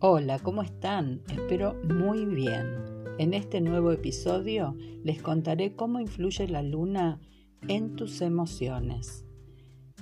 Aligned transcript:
Hola, 0.00 0.38
¿cómo 0.38 0.62
están? 0.62 1.22
Espero 1.28 1.74
muy 1.82 2.24
bien. 2.24 2.84
En 3.18 3.34
este 3.34 3.60
nuevo 3.60 3.90
episodio 3.90 4.76
les 5.02 5.20
contaré 5.20 5.74
cómo 5.74 5.98
influye 5.98 6.46
la 6.46 6.62
luna 6.62 7.20
en 7.66 7.96
tus 7.96 8.20
emociones. 8.20 9.24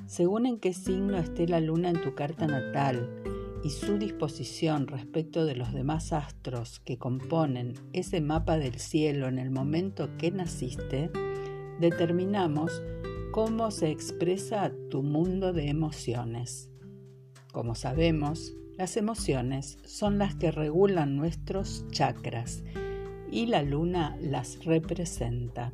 Según 0.05 0.45
en 0.45 0.61
qué 0.61 0.75
signo 0.75 1.17
esté 1.17 1.49
la 1.49 1.61
luna 1.61 1.89
en 1.89 2.03
tu 2.03 2.15
carta 2.15 2.47
natal 2.47 3.09
y 3.65 3.71
su 3.71 3.97
disposición 3.97 4.87
respecto 4.87 5.47
de 5.47 5.57
los 5.57 5.73
demás 5.73 6.13
astros 6.13 6.79
que 6.81 6.99
componen 6.99 7.73
ese 7.95 8.21
mapa 8.21 8.59
del 8.59 8.79
cielo 8.79 9.29
en 9.29 9.39
el 9.39 9.51
momento 9.51 10.11
que 10.19 10.31
naciste, 10.31 11.11
determinamos 11.81 12.83
cómo 13.33 13.71
se 13.71 13.93
expresa 13.93 14.75
tu 14.91 15.03
mundo 15.03 15.55
de 15.55 15.71
emociones. 15.71 16.69
Como 17.51 17.75
sabemos, 17.75 18.55
las 18.79 18.97
emociones 18.97 19.79
son 19.85 20.19
las 20.19 20.35
que 20.35 20.51
regulan 20.51 21.17
nuestros 21.17 21.87
chakras 21.91 22.63
y 23.31 23.47
la 23.47 23.63
luna 23.63 24.17
las 24.21 24.65
representa. 24.65 25.73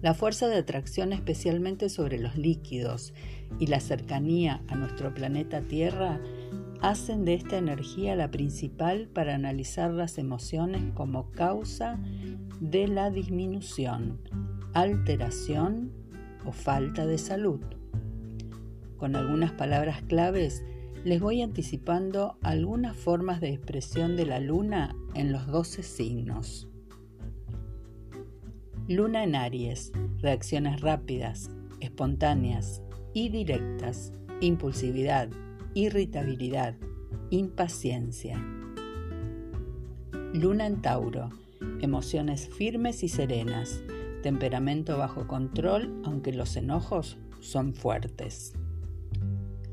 La 0.00 0.14
fuerza 0.14 0.48
de 0.48 0.56
atracción 0.56 1.12
especialmente 1.12 1.88
sobre 1.88 2.18
los 2.18 2.36
líquidos 2.36 3.14
y 3.58 3.66
la 3.66 3.78
cercanía 3.78 4.62
a 4.68 4.74
nuestro 4.74 5.14
planeta 5.14 5.60
Tierra 5.60 6.20
hacen 6.80 7.24
de 7.24 7.34
esta 7.34 7.58
energía 7.58 8.16
la 8.16 8.30
principal 8.30 9.08
para 9.12 9.34
analizar 9.34 9.92
las 9.92 10.18
emociones 10.18 10.82
como 10.94 11.30
causa 11.30 12.00
de 12.60 12.88
la 12.88 13.10
disminución, 13.10 14.18
alteración 14.72 15.92
o 16.44 16.52
falta 16.52 17.06
de 17.06 17.18
salud. 17.18 17.60
Con 18.96 19.14
algunas 19.14 19.52
palabras 19.52 20.02
claves 20.02 20.64
les 21.04 21.20
voy 21.20 21.42
anticipando 21.42 22.36
algunas 22.42 22.96
formas 22.96 23.40
de 23.40 23.50
expresión 23.50 24.16
de 24.16 24.26
la 24.26 24.38
luna 24.38 24.94
en 25.14 25.32
los 25.32 25.46
12 25.48 25.82
signos. 25.82 26.68
Luna 28.88 29.24
en 29.24 29.34
Aries, 29.34 29.92
reacciones 30.18 30.80
rápidas, 30.80 31.50
espontáneas 31.80 32.82
y 33.12 33.30
directas, 33.30 34.12
impulsividad, 34.40 35.28
irritabilidad, 35.74 36.76
impaciencia. 37.30 38.38
Luna 40.32 40.66
en 40.66 40.82
Tauro, 40.82 41.30
emociones 41.80 42.48
firmes 42.48 43.02
y 43.02 43.08
serenas, 43.08 43.82
temperamento 44.22 44.98
bajo 44.98 45.26
control 45.26 46.00
aunque 46.04 46.32
los 46.32 46.56
enojos 46.56 47.18
son 47.40 47.74
fuertes. 47.74 48.54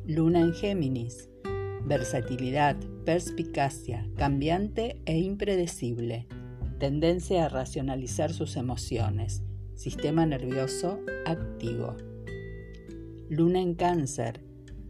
Luna 0.09 0.39
en 0.39 0.53
Géminis. 0.55 1.29
Versatilidad, 1.85 2.75
perspicacia, 3.05 4.09
cambiante 4.15 4.99
e 5.05 5.19
impredecible. 5.19 6.27
Tendencia 6.79 7.45
a 7.45 7.49
racionalizar 7.49 8.33
sus 8.33 8.55
emociones. 8.55 9.43
Sistema 9.75 10.25
nervioso 10.25 10.99
activo. 11.27 11.95
Luna 13.29 13.61
en 13.61 13.75
Cáncer. 13.75 14.41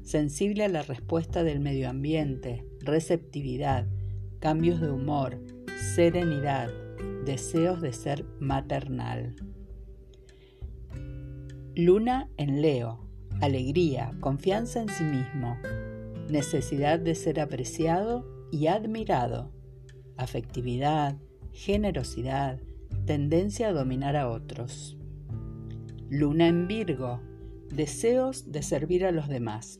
Sensible 0.03 0.63
a 0.63 0.69
la 0.69 0.83
respuesta 0.83 1.43
del 1.43 1.59
medio 1.59 1.89
ambiente, 1.89 2.65
receptividad, 2.79 3.87
cambios 4.39 4.79
de 4.79 4.89
humor, 4.89 5.43
serenidad, 5.95 6.69
deseos 7.25 7.81
de 7.81 7.91
ser 7.91 8.23
maternal. 8.39 9.35
Luna 11.75 12.29
en 12.37 12.61
Leo 12.61 13.08
alegría, 13.41 14.13
confianza 14.19 14.81
en 14.81 14.89
sí 14.89 15.03
mismo, 15.03 15.57
necesidad 16.29 16.99
de 16.99 17.15
ser 17.15 17.39
apreciado 17.39 18.25
y 18.51 18.67
admirado, 18.67 19.51
afectividad, 20.17 21.17
generosidad, 21.51 22.59
tendencia 23.05 23.69
a 23.69 23.73
dominar 23.73 24.15
a 24.15 24.29
otros. 24.29 24.97
Luna 26.09 26.47
en 26.47 26.67
Virgo, 26.67 27.21
deseos 27.71 28.51
de 28.51 28.61
servir 28.61 29.05
a 29.05 29.11
los 29.11 29.27
demás, 29.27 29.79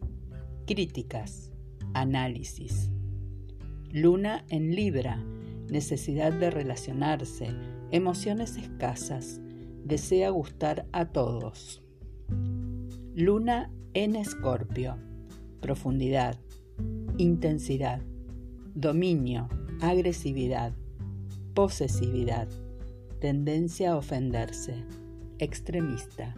críticas, 0.66 1.52
análisis. 1.94 2.92
Luna 3.92 4.46
en 4.50 4.76
Libra, 4.76 5.24
necesidad 5.70 6.32
de 6.32 6.52
relacionarse, 6.52 7.48
emociones 7.92 8.58
escasas, 8.58 9.42
desea 9.84 10.30
gustar 10.30 10.86
a 10.92 11.06
todos. 11.06 11.82
Luna 13.22 13.70
en 13.94 14.16
Escorpio. 14.16 14.96
Profundidad, 15.60 16.40
intensidad, 17.18 18.02
dominio, 18.76 19.50
agresividad, 19.82 20.72
posesividad, 21.54 22.48
tendencia 23.20 23.92
a 23.92 23.98
ofenderse, 23.98 24.86
extremista. 25.38 26.34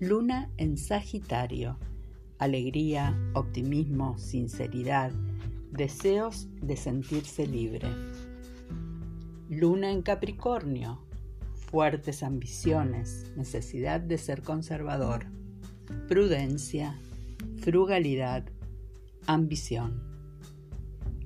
Luna 0.00 0.50
en 0.56 0.78
Sagitario. 0.78 1.76
Alegría, 2.38 3.14
optimismo, 3.34 4.16
sinceridad, 4.16 5.12
deseos 5.70 6.48
de 6.62 6.78
sentirse 6.78 7.46
libre. 7.46 7.88
Luna 9.50 9.92
en 9.92 10.00
Capricornio 10.00 11.11
fuertes 11.72 12.22
ambiciones, 12.22 13.32
necesidad 13.34 13.98
de 13.98 14.18
ser 14.18 14.42
conservador, 14.42 15.24
prudencia, 16.06 16.98
frugalidad, 17.62 18.44
ambición. 19.26 20.02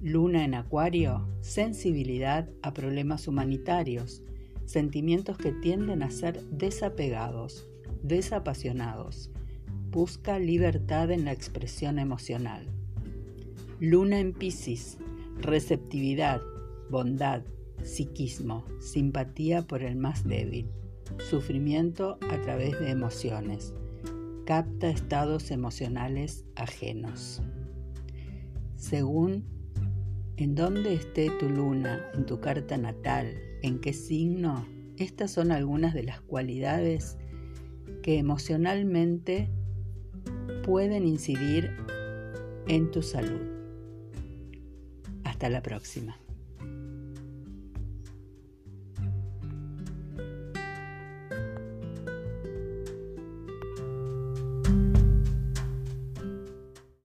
Luna 0.00 0.44
en 0.44 0.54
Acuario, 0.54 1.26
sensibilidad 1.40 2.48
a 2.62 2.72
problemas 2.72 3.26
humanitarios, 3.26 4.22
sentimientos 4.66 5.36
que 5.36 5.50
tienden 5.50 6.04
a 6.04 6.12
ser 6.12 6.40
desapegados, 6.44 7.66
desapasionados. 8.04 9.32
Busca 9.90 10.38
libertad 10.38 11.10
en 11.10 11.24
la 11.24 11.32
expresión 11.32 11.98
emocional. 11.98 12.68
Luna 13.80 14.20
en 14.20 14.32
Pisces, 14.32 14.98
receptividad, 15.40 16.40
bondad, 16.88 17.42
psiquismo, 17.82 18.64
simpatía 18.80 19.66
por 19.66 19.82
el 19.82 19.96
más 19.96 20.24
débil, 20.24 20.68
sufrimiento 21.18 22.18
a 22.30 22.40
través 22.40 22.78
de 22.80 22.90
emociones, 22.90 23.74
capta 24.44 24.88
estados 24.88 25.50
emocionales 25.50 26.44
ajenos. 26.54 27.42
Según 28.76 29.44
en 30.36 30.54
dónde 30.54 30.94
esté 30.94 31.30
tu 31.38 31.48
luna 31.48 32.10
en 32.14 32.26
tu 32.26 32.40
carta 32.40 32.76
natal, 32.76 33.34
en 33.62 33.80
qué 33.80 33.92
signo, 33.92 34.66
estas 34.98 35.30
son 35.30 35.50
algunas 35.50 35.94
de 35.94 36.02
las 36.02 36.20
cualidades 36.20 37.16
que 38.02 38.18
emocionalmente 38.18 39.50
pueden 40.64 41.06
incidir 41.06 41.70
en 42.68 42.90
tu 42.90 43.02
salud. 43.02 43.40
Hasta 45.24 45.48
la 45.48 45.62
próxima. 45.62 46.16